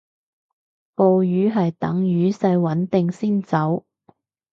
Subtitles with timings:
[0.95, 3.85] 暴雨係等雨勢穩定先走